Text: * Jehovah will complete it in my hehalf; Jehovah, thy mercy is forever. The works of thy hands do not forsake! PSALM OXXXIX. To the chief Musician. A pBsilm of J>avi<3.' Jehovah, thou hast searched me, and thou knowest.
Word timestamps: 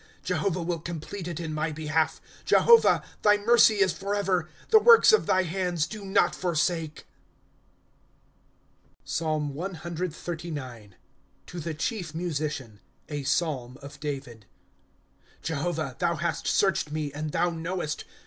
* 0.15 0.23
Jehovah 0.23 0.63
will 0.63 0.79
complete 0.79 1.27
it 1.27 1.39
in 1.39 1.53
my 1.53 1.71
hehalf; 1.71 2.19
Jehovah, 2.43 3.03
thy 3.21 3.37
mercy 3.37 3.75
is 3.81 3.93
forever. 3.93 4.49
The 4.71 4.79
works 4.79 5.13
of 5.13 5.27
thy 5.27 5.43
hands 5.43 5.85
do 5.85 6.03
not 6.03 6.33
forsake! 6.33 7.05
PSALM 9.05 9.53
OXXXIX. 9.55 10.93
To 11.45 11.59
the 11.59 11.75
chief 11.75 12.15
Musician. 12.15 12.79
A 13.09 13.21
pBsilm 13.21 13.77
of 13.77 13.99
J>avi<3.' 13.99 14.41
Jehovah, 15.43 15.95
thou 15.99 16.15
hast 16.15 16.47
searched 16.47 16.89
me, 16.91 17.13
and 17.13 17.31
thou 17.31 17.51
knowest. 17.51 18.03